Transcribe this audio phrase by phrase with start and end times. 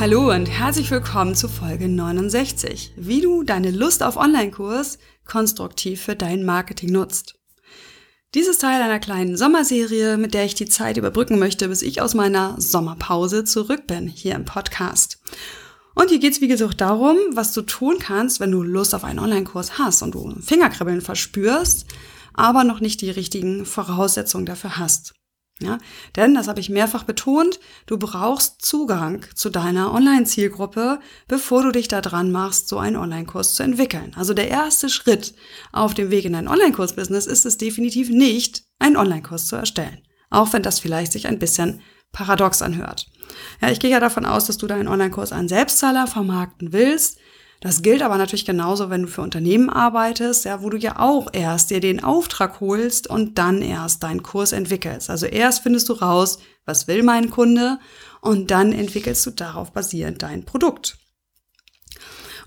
[0.00, 6.16] Hallo und herzlich willkommen zu Folge 69, wie du deine Lust auf Online-Kurs konstruktiv für
[6.16, 7.38] dein Marketing nutzt.
[8.32, 12.00] Dies ist Teil einer kleinen Sommerserie, mit der ich die Zeit überbrücken möchte, bis ich
[12.00, 15.18] aus meiner Sommerpause zurück bin, hier im Podcast.
[15.94, 19.04] Und hier geht es wie gesagt darum, was du tun kannst, wenn du Lust auf
[19.04, 21.84] einen Online-Kurs hast und du Fingerkribbeln verspürst,
[22.32, 25.12] aber noch nicht die richtigen Voraussetzungen dafür hast.
[25.62, 25.76] Ja,
[26.16, 31.86] denn, das habe ich mehrfach betont, du brauchst Zugang zu deiner Online-Zielgruppe, bevor du dich
[31.86, 34.14] da dran machst, so einen Online-Kurs zu entwickeln.
[34.16, 35.34] Also der erste Schritt
[35.70, 39.98] auf dem Weg in dein Online-Kurs-Business ist es definitiv nicht, einen Online-Kurs zu erstellen.
[40.30, 43.06] Auch wenn das vielleicht sich ein bisschen paradox anhört.
[43.60, 47.18] Ja, ich gehe ja davon aus, dass du deinen Online-Kurs an Selbstzahler vermarkten willst.
[47.60, 51.28] Das gilt aber natürlich genauso, wenn du für Unternehmen arbeitest, ja, wo du ja auch
[51.32, 55.10] erst dir den Auftrag holst und dann erst deinen Kurs entwickelst.
[55.10, 57.78] Also erst findest du raus, was will mein Kunde
[58.22, 60.96] und dann entwickelst du darauf basierend dein Produkt.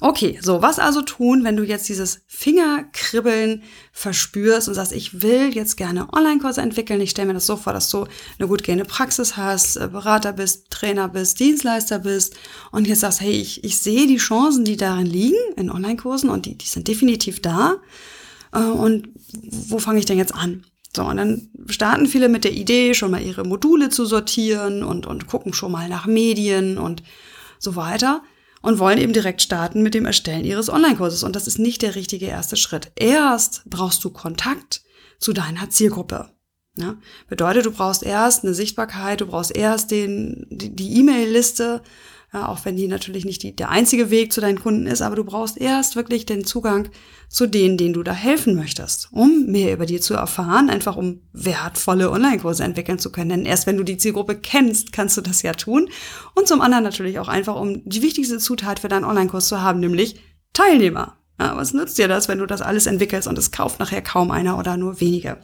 [0.05, 5.55] Okay, so, was also tun, wenn du jetzt dieses Fingerkribbeln verspürst und sagst, ich will
[5.55, 6.99] jetzt gerne Online-Kurse entwickeln.
[6.99, 8.05] Ich stelle mir das so vor, dass du
[8.37, 12.35] eine gut gehende Praxis hast, äh, Berater bist, Trainer bist, Dienstleister bist
[12.73, 16.47] und jetzt sagst, hey, ich, ich sehe die Chancen, die darin liegen in Online-Kursen und
[16.47, 17.77] die, die sind definitiv da.
[18.51, 20.65] Äh, und wo fange ich denn jetzt an?
[20.93, 25.05] So, und dann starten viele mit der Idee, schon mal ihre Module zu sortieren und,
[25.05, 27.03] und gucken schon mal nach Medien und
[27.57, 28.21] so weiter
[28.63, 31.23] und wollen eben direkt starten mit dem Erstellen ihres Online-Kurses.
[31.23, 32.91] Und das ist nicht der richtige erste Schritt.
[32.95, 34.81] Erst brauchst du Kontakt
[35.19, 36.31] zu deiner Zielgruppe.
[36.77, 36.95] Ja?
[37.27, 41.83] Bedeutet, du brauchst erst eine Sichtbarkeit, du brauchst erst den, die E-Mail-Liste,
[42.33, 45.15] ja, auch wenn die natürlich nicht die, der einzige Weg zu deinen Kunden ist, aber
[45.15, 46.89] du brauchst erst wirklich den Zugang
[47.29, 51.21] zu denen, denen du da helfen möchtest, um mehr über die zu erfahren, einfach um
[51.31, 53.29] wertvolle Online-Kurse entwickeln zu können.
[53.29, 55.89] Denn erst wenn du die Zielgruppe kennst, kannst du das ja tun.
[56.33, 59.79] Und zum anderen natürlich auch einfach, um die wichtigste Zutat für deinen Online-Kurs zu haben,
[59.79, 60.19] nämlich
[60.53, 61.17] Teilnehmer.
[61.39, 64.31] Ja, was nützt dir das, wenn du das alles entwickelst und es kauft nachher kaum
[64.31, 65.37] einer oder nur wenige?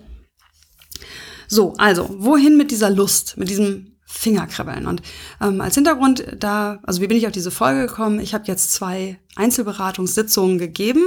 [1.48, 4.88] So, also, wohin mit dieser Lust, mit diesem Fingerkribbeln.
[4.88, 5.04] Und
[5.40, 8.20] ähm, als Hintergrund da, also wie bin ich auf diese Folge gekommen?
[8.20, 11.04] Ich habe jetzt zwei Einzelberatungssitzungen gegeben.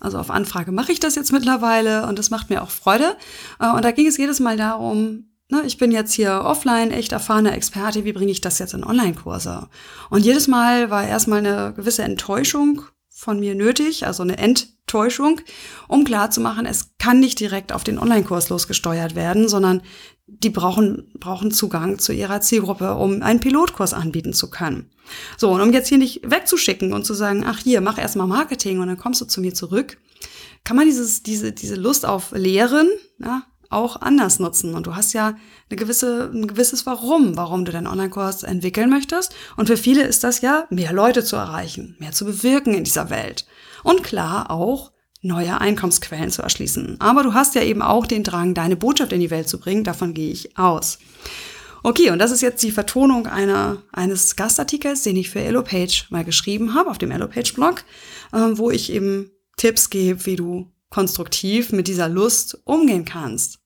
[0.00, 3.14] Also auf Anfrage mache ich das jetzt mittlerweile und das macht mir auch Freude.
[3.60, 7.12] Äh, und da ging es jedes Mal darum, ne, ich bin jetzt hier offline, echt
[7.12, 9.68] erfahrener Experte, wie bringe ich das jetzt in Online-Kurse?
[10.08, 15.42] Und jedes Mal war erstmal eine gewisse Enttäuschung von mir nötig, also eine Enttäuschung,
[15.88, 19.82] um klarzumachen, es kann nicht direkt auf den Online-Kurs losgesteuert werden, sondern
[20.38, 24.90] die brauchen, brauchen Zugang zu ihrer Zielgruppe, um einen Pilotkurs anbieten zu können.
[25.36, 28.80] So, und um jetzt hier nicht wegzuschicken und zu sagen, ach hier, mach erstmal Marketing
[28.80, 29.98] und dann kommst du zu mir zurück,
[30.64, 34.74] kann man dieses, diese, diese Lust auf Lehren, ja, auch anders nutzen.
[34.74, 35.36] Und du hast ja
[35.68, 39.32] eine gewisse, ein gewisses Warum, warum du deinen Online-Kurs entwickeln möchtest.
[39.56, 43.10] Und für viele ist das ja, mehr Leute zu erreichen, mehr zu bewirken in dieser
[43.10, 43.46] Welt.
[43.84, 46.96] Und klar auch, neue Einkommensquellen zu erschließen.
[47.00, 49.84] Aber du hast ja eben auch den Drang, deine Botschaft in die Welt zu bringen.
[49.84, 50.98] Davon gehe ich aus.
[51.82, 56.24] Okay, und das ist jetzt die Vertonung einer, eines Gastartikels, den ich für EloPage mal
[56.24, 57.84] geschrieben habe, auf dem EloPage-Blog,
[58.32, 63.58] äh, wo ich eben Tipps gebe, wie du konstruktiv mit dieser Lust umgehen kannst.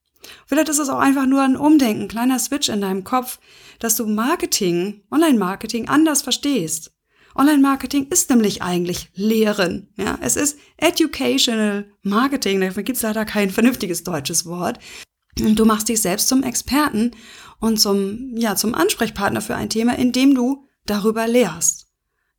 [0.47, 3.38] Vielleicht ist es auch einfach nur ein Umdenken, ein kleiner Switch in deinem Kopf,
[3.78, 6.94] dass du Marketing, Online-Marketing anders verstehst.
[7.34, 9.93] Online-Marketing ist nämlich eigentlich Lehren.
[9.97, 12.61] Ja, es ist Educational Marketing.
[12.61, 14.78] Dafür gibt es leider kein vernünftiges deutsches Wort.
[15.37, 17.11] Du machst dich selbst zum Experten
[17.59, 21.87] und zum, ja, zum Ansprechpartner für ein Thema, indem du darüber lehrst.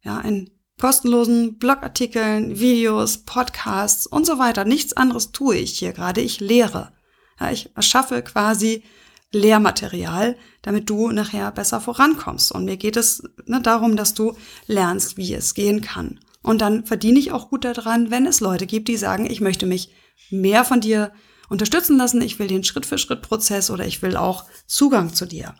[0.02, 4.66] Ja, in kostenlosen Blogartikeln, Videos, Podcasts und so weiter.
[4.66, 6.22] Nichts anderes tue ich hier gerade.
[6.22, 6.94] Ich lehre.
[7.40, 8.84] Ja, ich erschaffe quasi
[9.32, 12.52] Lehrmaterial, damit du nachher besser vorankommst.
[12.52, 14.36] Und mir geht es ne, darum, dass du
[14.68, 16.20] lernst, wie es gehen kann.
[16.42, 19.66] Und dann verdiene ich auch gut daran, wenn es Leute gibt, die sagen, ich möchte
[19.66, 19.90] mich
[20.30, 21.12] mehr von dir
[21.50, 25.56] unterstützen lassen, ich will den Schritt-für-Schritt-Prozess oder ich will auch Zugang zu dir.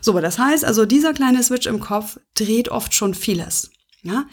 [0.00, 3.70] So, das heißt also, dieser kleine Switch im Kopf dreht oft schon vieles.
[4.02, 4.26] Ja?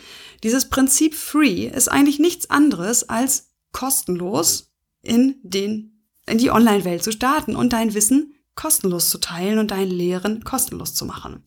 [0.44, 4.72] Dieses Prinzip Free ist eigentlich nichts anderes als kostenlos
[5.02, 9.90] in den in die Online-Welt zu starten und dein Wissen kostenlos zu teilen und dein
[9.90, 11.44] Lehren kostenlos zu machen.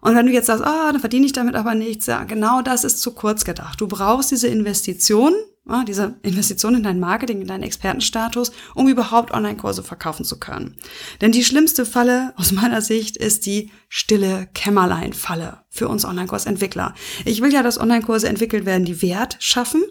[0.00, 2.82] Und wenn du jetzt sagst, ah, dann verdiene ich damit aber nichts, ja, genau das
[2.82, 3.80] ist zu kurz gedacht.
[3.80, 5.34] Du brauchst diese Investition
[5.68, 10.76] ja, diese Investition in dein Marketing, in deinen Expertenstatus, um überhaupt Online-Kurse verkaufen zu können.
[11.20, 16.94] Denn die schlimmste Falle aus meiner Sicht ist die stille Kämmerlein-Falle für uns Online-Kursentwickler.
[17.24, 19.84] Ich will ja, dass Online-Kurse entwickelt werden, die Wert schaffen.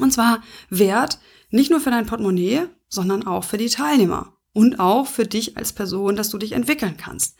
[0.00, 1.18] Und zwar Wert
[1.50, 5.72] nicht nur für dein Portemonnaie, sondern auch für die Teilnehmer und auch für dich als
[5.72, 7.36] Person, dass du dich entwickeln kannst.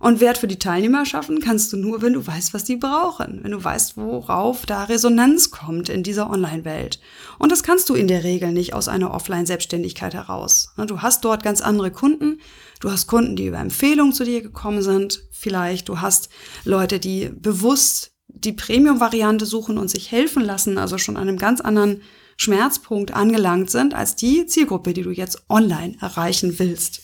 [0.00, 3.38] Und Wert für die Teilnehmer schaffen kannst du nur, wenn du weißt, was die brauchen,
[3.44, 6.98] wenn du weißt, worauf da Resonanz kommt in dieser Online-Welt.
[7.38, 10.74] Und das kannst du in der Regel nicht aus einer Offline-Selbstständigkeit heraus.
[10.88, 12.40] Du hast dort ganz andere Kunden.
[12.80, 15.22] Du hast Kunden, die über Empfehlungen zu dir gekommen sind.
[15.30, 16.28] Vielleicht du hast
[16.64, 21.60] Leute, die bewusst die Premium-Variante suchen und sich helfen lassen, also schon an einem ganz
[21.60, 22.02] anderen
[22.38, 27.02] Schmerzpunkt angelangt sind als die Zielgruppe, die du jetzt online erreichen willst.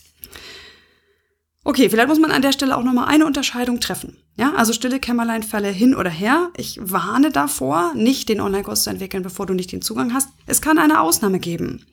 [1.65, 4.19] Okay, vielleicht muss man an der Stelle auch nochmal eine Unterscheidung treffen.
[4.37, 6.51] Ja, also stille Kämmerleinfälle hin oder her.
[6.57, 10.29] Ich warne davor, nicht den Online-Kurs zu entwickeln, bevor du nicht den Zugang hast.
[10.47, 11.85] Es kann eine Ausnahme geben.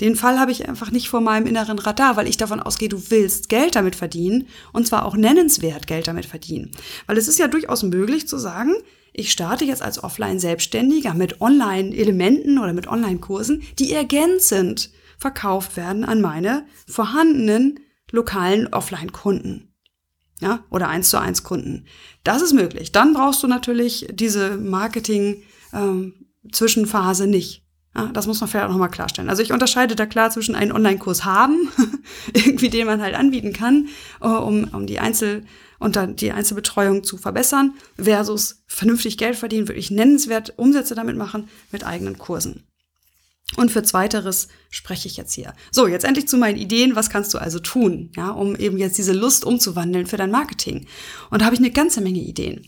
[0.00, 3.10] Den Fall habe ich einfach nicht vor meinem inneren Radar, weil ich davon ausgehe, du
[3.10, 6.70] willst Geld damit verdienen und zwar auch nennenswert Geld damit verdienen.
[7.06, 8.74] Weil es ist ja durchaus möglich zu sagen,
[9.12, 16.20] ich starte jetzt als Offline-Selbstständiger mit Online-Elementen oder mit Online-Kursen, die ergänzend verkauft werden an
[16.20, 17.80] meine vorhandenen
[18.10, 19.66] lokalen Offline-Kunden.
[20.40, 21.84] Ja, oder eins zu eins Kunden.
[22.24, 22.92] Das ist möglich.
[22.92, 27.66] Dann brauchst du natürlich diese Marketing-Zwischenphase ähm, nicht.
[27.94, 29.28] Ja, das muss man vielleicht auch nochmal klarstellen.
[29.28, 31.68] Also ich unterscheide da klar zwischen einen Online-Kurs haben,
[32.32, 33.88] irgendwie den man halt anbieten kann,
[34.20, 35.44] äh, um, um die Einzel-
[35.80, 41.48] und dann die Einzelbetreuung zu verbessern, versus vernünftig Geld verdienen, wirklich nennenswert Umsätze damit machen
[41.72, 42.64] mit eigenen Kursen.
[43.56, 45.54] Und für Zweiteres spreche ich jetzt hier.
[45.72, 46.94] So, jetzt endlich zu meinen Ideen.
[46.94, 50.86] Was kannst du also tun, ja, um eben jetzt diese Lust umzuwandeln für dein Marketing?
[51.30, 52.64] Und da habe ich eine ganze Menge Ideen.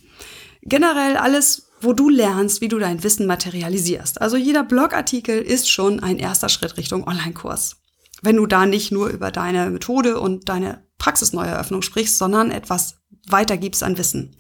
[0.63, 4.21] Generell alles, wo du lernst, wie du dein Wissen materialisierst.
[4.21, 7.77] Also jeder Blogartikel ist schon ein erster Schritt Richtung Online-Kurs.
[8.23, 12.99] Wenn du da nicht nur über deine Methode und deine Praxisneueröffnung sprichst, sondern etwas
[13.29, 14.37] weitergibst an Wissen.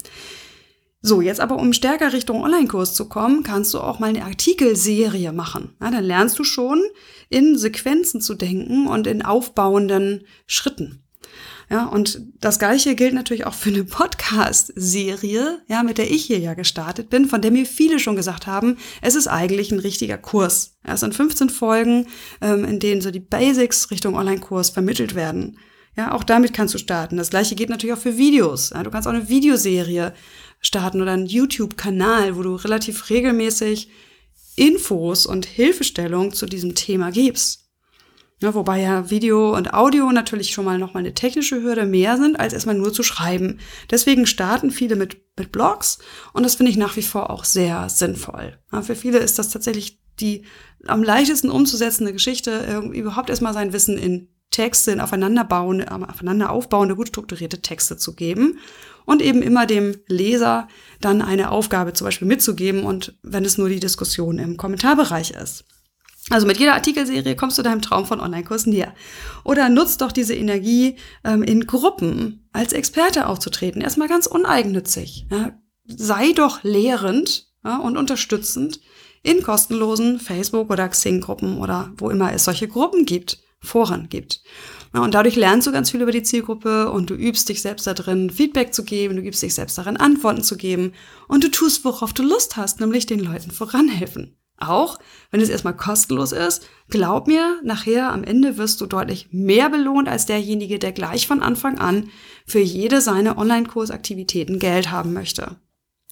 [1.04, 5.32] So, jetzt aber, um stärker Richtung Online-Kurs zu kommen, kannst du auch mal eine Artikelserie
[5.32, 5.74] machen.
[5.80, 6.80] Ja, dann lernst du schon,
[7.28, 11.01] in Sequenzen zu denken und in aufbauenden Schritten.
[11.72, 16.38] Ja, und das Gleiche gilt natürlich auch für eine Podcast-Serie, ja, mit der ich hier
[16.38, 20.18] ja gestartet bin, von der mir viele schon gesagt haben, es ist eigentlich ein richtiger
[20.18, 20.76] Kurs.
[20.86, 22.08] Ja, es sind 15 Folgen,
[22.42, 25.56] ähm, in denen so die Basics Richtung Online-Kurs vermittelt werden.
[25.96, 27.16] Ja, auch damit kannst du starten.
[27.16, 28.68] Das gleiche geht natürlich auch für Videos.
[28.74, 30.12] Ja, du kannst auch eine Videoserie
[30.60, 33.88] starten oder einen YouTube-Kanal, wo du relativ regelmäßig
[34.56, 37.61] Infos und Hilfestellung zu diesem Thema gibst.
[38.42, 42.40] Ja, wobei ja Video und Audio natürlich schon mal nochmal eine technische Hürde mehr sind,
[42.40, 43.60] als erstmal nur zu schreiben.
[43.88, 45.98] Deswegen starten viele mit, mit Blogs
[46.32, 48.58] und das finde ich nach wie vor auch sehr sinnvoll.
[48.72, 50.44] Ja, für viele ist das tatsächlich die
[50.86, 57.08] am leichtesten umzusetzende Geschichte, überhaupt erstmal sein Wissen in Texte, in aufeinanderbauende, aufeinander aufbauende, gut
[57.08, 58.58] strukturierte Texte zu geben
[59.04, 60.66] und eben immer dem Leser
[61.00, 65.64] dann eine Aufgabe zum Beispiel mitzugeben und wenn es nur die Diskussion im Kommentarbereich ist.
[66.32, 68.94] Also mit jeder Artikelserie kommst du deinem Traum von Online-Kurs näher.
[69.44, 73.82] Oder nutzt doch diese Energie, ähm, in Gruppen als Experte aufzutreten.
[73.82, 75.26] Erstmal ganz uneigennützig.
[75.84, 78.80] Sei doch lehrend und unterstützend
[79.22, 84.42] in kostenlosen Facebook- oder Xing-Gruppen oder wo immer es solche Gruppen gibt, Foren gibt.
[84.92, 87.94] Und dadurch lernst du ganz viel über die Zielgruppe und du übst dich selbst da
[87.94, 90.92] drin, Feedback zu geben, du übst dich selbst darin, Antworten zu geben
[91.28, 94.36] und du tust, worauf du Lust hast, nämlich den Leuten voranhelfen.
[94.62, 94.98] Auch
[95.30, 100.08] wenn es erstmal kostenlos ist, glaub mir, nachher am Ende wirst du deutlich mehr belohnt
[100.08, 102.10] als derjenige, der gleich von Anfang an
[102.46, 105.56] für jede seine Online-Kursaktivitäten Geld haben möchte.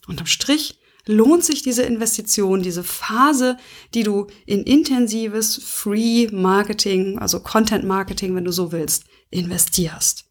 [0.09, 3.57] Unterm Strich lohnt sich diese Investition, diese Phase,
[3.95, 10.25] die du in intensives Free Marketing, also Content Marketing, wenn du so willst, investierst.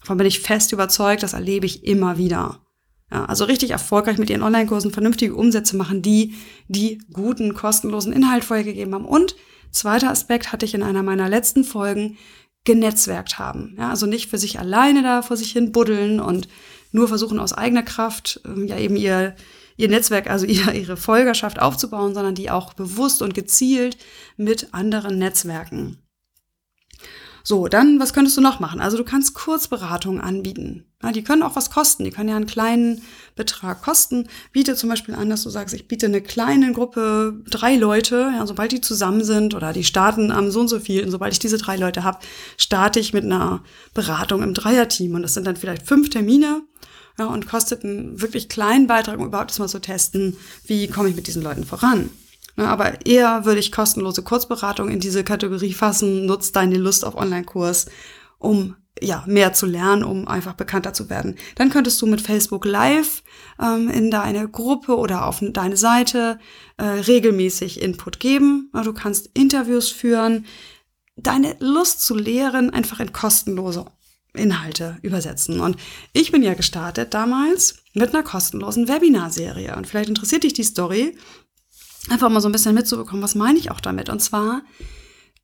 [0.00, 2.66] Davon bin ich fest überzeugt, das erlebe ich immer wieder.
[3.12, 6.34] Ja, also richtig erfolgreich mit ihren Online-Kursen vernünftige Umsätze machen, die
[6.68, 9.04] die guten, kostenlosen Inhalt vorher gegeben haben.
[9.04, 9.34] Und
[9.70, 12.16] zweiter Aspekt hatte ich in einer meiner letzten Folgen
[12.64, 13.74] genetzwerkt haben.
[13.78, 16.48] Ja, also nicht für sich alleine da vor sich hin buddeln und
[16.92, 19.34] nur versuchen aus eigener Kraft ähm, ja eben ihr
[19.80, 23.96] ihr Netzwerk, also ihr, ihre Folgerschaft aufzubauen, sondern die auch bewusst und gezielt
[24.36, 25.98] mit anderen Netzwerken.
[27.42, 28.80] So, dann, was könntest du noch machen?
[28.80, 30.84] Also du kannst Kurzberatungen anbieten.
[31.02, 32.04] Ja, die können auch was kosten.
[32.04, 33.02] Die können ja einen kleinen
[33.34, 34.28] Betrag kosten.
[34.52, 38.46] Biete zum Beispiel an, dass du sagst, ich biete eine kleine Gruppe, drei Leute, ja,
[38.46, 41.38] sobald die zusammen sind oder die starten am so und so viel, und sobald ich
[41.38, 42.18] diese drei Leute habe,
[42.58, 43.62] starte ich mit einer
[43.94, 45.14] Beratung im Dreierteam.
[45.14, 46.62] Und das sind dann vielleicht fünf Termine
[47.18, 51.16] ja, und kostet einen wirklich kleinen Beitrag, um überhaupt mal zu testen, wie komme ich
[51.16, 52.10] mit diesen Leuten voran.
[52.60, 57.16] Ne, aber eher würde ich kostenlose Kurzberatung in diese Kategorie fassen, nutzt deine Lust auf
[57.16, 57.86] Online-Kurs,
[58.38, 61.36] um ja, mehr zu lernen, um einfach bekannter zu werden.
[61.54, 63.22] Dann könntest du mit Facebook Live
[63.58, 66.38] ähm, in deine Gruppe oder auf deine Seite
[66.76, 68.70] äh, regelmäßig Input geben.
[68.74, 70.44] Du kannst Interviews führen,
[71.16, 73.86] deine Lust zu lehren einfach in kostenlose
[74.34, 75.60] Inhalte übersetzen.
[75.60, 75.76] Und
[76.12, 79.74] ich bin ja gestartet damals mit einer kostenlosen Webinarserie.
[79.76, 81.16] Und vielleicht interessiert dich die Story,
[82.08, 84.08] einfach mal so ein bisschen mitzubekommen, was meine ich auch damit.
[84.08, 84.62] Und zwar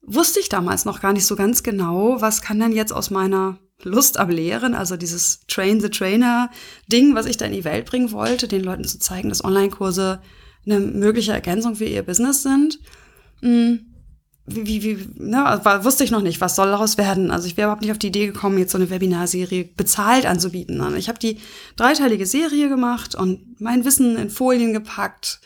[0.02, 3.58] wusste ich damals noch gar nicht so ganz genau, was kann denn jetzt aus meiner
[3.82, 6.50] Lust am Lehren, also dieses Train the Trainer
[6.90, 10.20] Ding, was ich da in die Welt bringen wollte, den Leuten zu zeigen, dass Online-Kurse
[10.64, 12.78] eine mögliche Ergänzung für ihr Business sind.
[13.42, 13.92] Hm,
[14.46, 17.30] wie, wie, wie ne, wusste ich noch nicht, was soll daraus werden.
[17.30, 20.82] Also ich wäre überhaupt nicht auf die Idee gekommen, jetzt so eine Webinarserie bezahlt anzubieten.
[20.96, 21.38] Ich habe die
[21.76, 25.40] dreiteilige Serie gemacht und mein Wissen in Folien gepackt,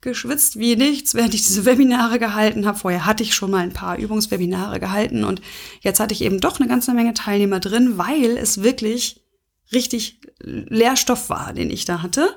[0.00, 2.78] geschwitzt wie nichts, während ich diese Webinare gehalten habe.
[2.78, 5.42] Vorher hatte ich schon mal ein paar Übungswebinare gehalten und
[5.80, 9.20] jetzt hatte ich eben doch eine ganze Menge Teilnehmer drin, weil es wirklich
[9.72, 12.36] richtig Lehrstoff war, den ich da hatte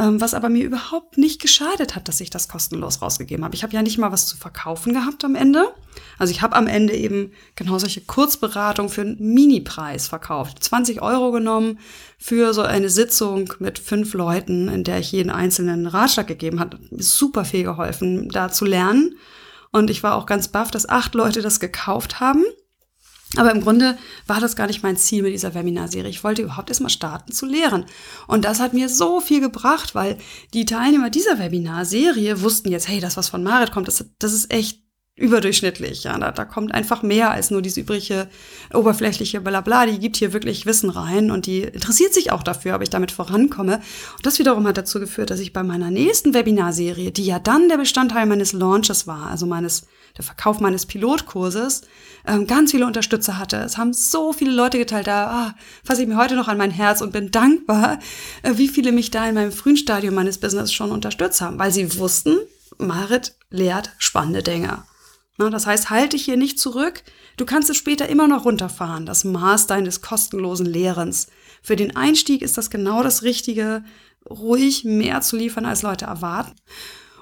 [0.00, 3.56] was aber mir überhaupt nicht geschadet hat, dass ich das kostenlos rausgegeben habe.
[3.56, 5.74] Ich habe ja nicht mal was zu verkaufen gehabt am Ende.
[6.18, 10.62] Also ich habe am Ende eben genau solche Kurzberatungen für einen Mini-Preis verkauft.
[10.62, 11.80] 20 Euro genommen
[12.16, 16.78] für so eine Sitzung mit fünf Leuten, in der ich jeden einzelnen Ratschlag gegeben habe.
[16.92, 19.16] Super viel geholfen, da zu lernen.
[19.72, 22.44] Und ich war auch ganz baff, dass acht Leute das gekauft haben.
[23.36, 26.08] Aber im Grunde war das gar nicht mein Ziel mit dieser Webinarserie.
[26.08, 27.84] Ich wollte überhaupt erstmal starten zu lehren.
[28.26, 30.16] Und das hat mir so viel gebracht, weil
[30.54, 34.52] die Teilnehmer dieser Webinarserie wussten jetzt, hey, das, was von Marit kommt, das, das ist
[34.52, 34.82] echt
[35.18, 36.04] überdurchschnittlich.
[36.04, 38.28] Ja, da, da kommt einfach mehr als nur diese übrige
[38.72, 39.86] oberflächliche Blabla.
[39.86, 43.12] Die gibt hier wirklich Wissen rein und die interessiert sich auch dafür, ob ich damit
[43.12, 43.76] vorankomme.
[44.16, 47.68] Und das wiederum hat dazu geführt, dass ich bei meiner nächsten Webinarserie, die ja dann
[47.68, 51.82] der Bestandteil meines Launches war, also meines der Verkauf meines Pilotkurses,
[52.26, 53.56] ähm, ganz viele Unterstützer hatte.
[53.58, 56.70] Es haben so viele Leute geteilt, da ah, fasse ich mir heute noch an mein
[56.70, 57.98] Herz und bin dankbar,
[58.42, 61.70] äh, wie viele mich da in meinem frühen Stadium meines Business schon unterstützt haben, weil
[61.70, 62.36] sie wussten,
[62.78, 64.82] Marit lehrt spannende Dinge.
[65.38, 67.04] Na, das heißt, halte dich hier nicht zurück.
[67.36, 71.28] Du kannst es später immer noch runterfahren, das Maß deines kostenlosen Lehrens.
[71.62, 73.84] Für den Einstieg ist das genau das Richtige,
[74.28, 76.52] ruhig mehr zu liefern, als Leute erwarten.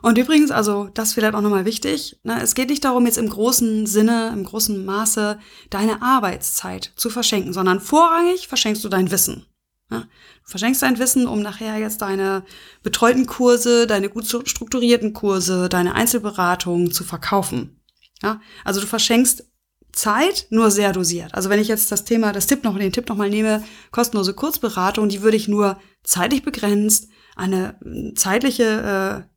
[0.00, 3.28] Und übrigens, also das vielleicht auch nochmal wichtig, ne, es geht nicht darum, jetzt im
[3.28, 9.46] großen Sinne, im großen Maße deine Arbeitszeit zu verschenken, sondern vorrangig verschenkst du dein Wissen.
[9.90, 10.06] Ja, du
[10.50, 12.44] verschenkst dein Wissen, um nachher jetzt deine
[12.82, 17.80] betreuten Kurse, deine gut strukturierten Kurse, deine Einzelberatungen zu verkaufen.
[18.22, 19.44] Ja, also du verschenkst
[19.92, 21.34] Zeit, nur sehr dosiert.
[21.34, 25.08] Also wenn ich jetzt das Thema, das Tipp noch, den Tipp nochmal nehme, kostenlose Kurzberatung,
[25.08, 27.78] die würde ich nur zeitlich begrenzt, eine
[28.14, 29.36] zeitliche äh,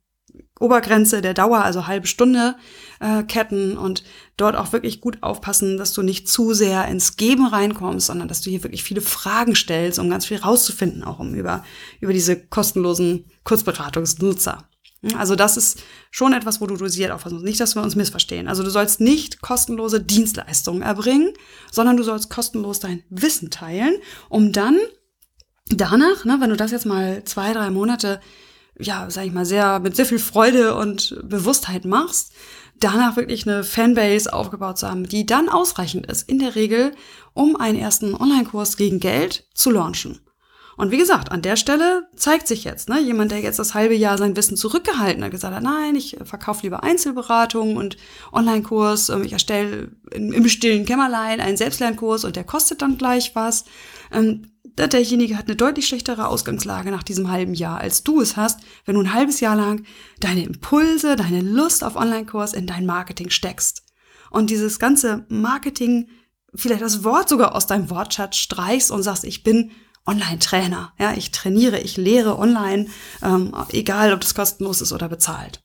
[0.60, 2.56] Obergrenze der Dauer, also halbe Stunde
[3.00, 4.04] äh, Ketten und
[4.36, 8.42] dort auch wirklich gut aufpassen, dass du nicht zu sehr ins Geben reinkommst, sondern dass
[8.42, 11.64] du hier wirklich viele Fragen stellst, um ganz viel rauszufinden, auch um über,
[12.00, 14.69] über diese kostenlosen Kurzberatungsnutzer.
[15.16, 17.46] Also das ist schon etwas, wo du dosiert aufpassen musst.
[17.46, 18.48] Nicht, dass wir uns missverstehen.
[18.48, 21.32] Also du sollst nicht kostenlose Dienstleistungen erbringen,
[21.70, 23.94] sondern du sollst kostenlos dein Wissen teilen,
[24.28, 24.78] um dann
[25.68, 28.20] danach, ne, wenn du das jetzt mal zwei, drei Monate
[28.80, 32.32] ja, sag ich mal, sehr, mit sehr viel Freude und Bewusstheit machst,
[32.78, 36.92] danach wirklich eine Fanbase aufgebaut zu haben, die dann ausreichend ist, in der Regel,
[37.34, 40.18] um einen ersten Online-Kurs gegen Geld zu launchen.
[40.80, 43.94] Und wie gesagt, an der Stelle zeigt sich jetzt, ne, jemand, der jetzt das halbe
[43.94, 47.98] Jahr sein Wissen zurückgehalten hat, gesagt hat, nein, ich verkaufe lieber Einzelberatung und
[48.32, 53.66] Online-Kurs, ähm, ich erstelle im stillen Kämmerlein einen Selbstlernkurs und der kostet dann gleich was.
[54.10, 58.60] Ähm, derjenige hat eine deutlich schlechtere Ausgangslage nach diesem halben Jahr, als du es hast,
[58.86, 59.84] wenn du ein halbes Jahr lang
[60.20, 63.82] deine Impulse, deine Lust auf Online-Kurs in dein Marketing steckst.
[64.30, 66.08] Und dieses ganze Marketing,
[66.54, 69.72] vielleicht das Wort sogar aus deinem Wortschatz streichst und sagst, ich bin
[70.06, 70.92] Online-Trainer.
[70.98, 72.86] Ja, ich trainiere, ich lehre online,
[73.22, 75.62] ähm, egal ob das kostenlos ist oder bezahlt.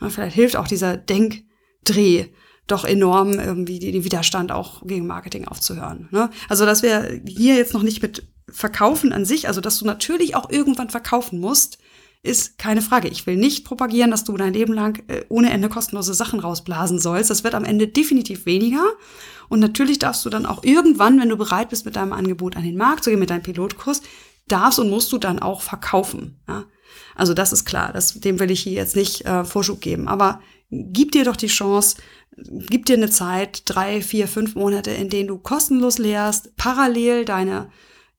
[0.00, 2.26] Ja, vielleicht hilft auch dieser Denkdreh,
[2.66, 6.08] doch enorm irgendwie den Widerstand auch gegen Marketing aufzuhören.
[6.10, 6.30] Ne?
[6.48, 10.34] Also dass wir hier jetzt noch nicht mit Verkaufen an sich, also dass du natürlich
[10.34, 11.78] auch irgendwann verkaufen musst,
[12.22, 13.08] ist keine Frage.
[13.08, 16.98] Ich will nicht propagieren, dass du dein Leben lang äh, ohne Ende kostenlose Sachen rausblasen
[16.98, 17.30] sollst.
[17.30, 18.84] Das wird am Ende definitiv weniger.
[19.48, 22.62] Und natürlich darfst du dann auch irgendwann, wenn du bereit bist, mit deinem Angebot an
[22.62, 24.02] den Markt zu gehen, mit deinem Pilotkurs,
[24.48, 26.40] darfst und musst du dann auch verkaufen.
[26.46, 26.66] Ja?
[27.14, 27.92] Also das ist klar.
[27.92, 30.06] Das, dem will ich hier jetzt nicht äh, Vorschub geben.
[30.06, 31.96] Aber gib dir doch die Chance,
[32.36, 37.70] gib dir eine Zeit, drei, vier, fünf Monate, in denen du kostenlos lehrst, parallel deine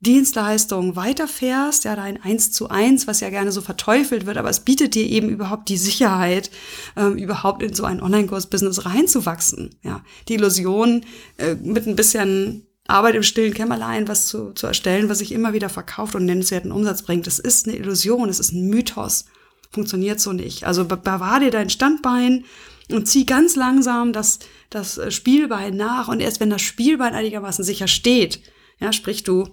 [0.01, 4.61] Dienstleistung weiterfährst, ja, dein Eins zu eins, was ja gerne so verteufelt wird, aber es
[4.61, 6.49] bietet dir eben überhaupt die Sicherheit,
[6.97, 9.75] ähm, überhaupt in so ein Online-Kurs-Business reinzuwachsen.
[9.83, 11.05] Ja, die Illusion,
[11.37, 15.53] äh, mit ein bisschen Arbeit im stillen Kämmerlein was zu, zu erstellen, was sich immer
[15.53, 17.27] wieder verkauft und nennenswerten Umsatz bringt.
[17.27, 19.25] Das ist eine Illusion, es ist ein Mythos.
[19.71, 20.65] Funktioniert so nicht.
[20.65, 22.43] Also bewahr dir dein Standbein
[22.91, 24.39] und zieh ganz langsam das,
[24.71, 28.41] das Spielbein nach und erst wenn das Spielbein einigermaßen sicher steht,
[28.79, 29.47] ja, sprich du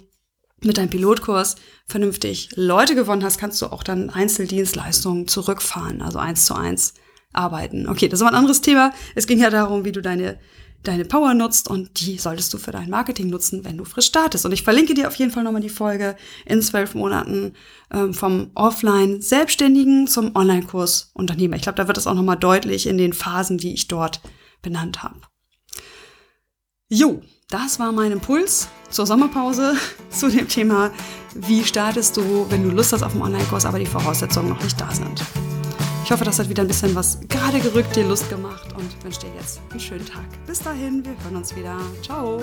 [0.63, 6.47] mit deinem Pilotkurs vernünftig Leute gewonnen hast, kannst du auch dann Einzeldienstleistungen zurückfahren, also eins
[6.47, 6.95] zu eins
[7.33, 7.89] arbeiten.
[7.89, 8.93] Okay, das war ein anderes Thema.
[9.15, 10.39] Es ging ja darum, wie du deine
[10.83, 14.47] deine Power nutzt und die solltest du für dein Marketing nutzen, wenn du frisch startest.
[14.47, 17.55] Und ich verlinke dir auf jeden Fall nochmal die Folge in zwölf Monaten
[17.93, 21.57] ähm, vom Offline-Selbstständigen zum Online-Kurs Unternehmer.
[21.57, 24.21] Ich glaube, da wird es auch nochmal deutlich in den Phasen, die ich dort
[24.63, 25.21] benannt habe.
[26.89, 29.75] Jo, das war mein Impuls zur Sommerpause
[30.11, 30.91] zu dem Thema,
[31.35, 34.81] wie startest du, wenn du Lust hast auf einen Online-Kurs, aber die Voraussetzungen noch nicht
[34.81, 35.23] da sind.
[36.05, 39.21] Ich hoffe, das hat wieder ein bisschen was gerade gerückt, dir Lust gemacht und wünsche
[39.21, 40.25] dir jetzt einen schönen Tag.
[40.47, 41.77] Bis dahin, wir hören uns wieder.
[42.03, 42.43] Ciao.